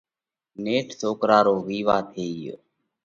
نيٺ 0.63 0.87
سوڪرا 1.01 1.39
رو 1.45 1.55
وِيوا 1.67 1.97
ٿيو۔ 2.11 2.55